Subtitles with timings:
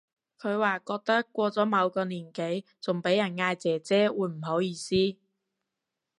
[0.39, 4.95] 佢話覺得過咗某個年紀仲俾人嗌姐姐會唔好意思